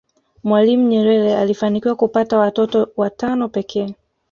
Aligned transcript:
mwalimu 0.43 0.87
nyerere 0.87 1.35
alifanikiwa 1.37 1.95
kupata 1.95 2.37
watotot 2.37 2.89
watano 2.97 3.49
pekee 3.49 3.95